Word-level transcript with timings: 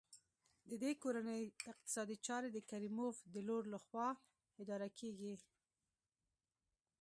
د 0.69 0.71
دې 0.83 0.91
کورنۍ 1.03 1.43
اقتصادي 1.71 2.17
چارې 2.27 2.49
د 2.53 2.57
کریموف 2.69 3.15
د 3.33 3.35
لور 3.47 3.63
لخوا 3.73 4.09
اداره 4.61 4.89
کېږي. 4.99 5.35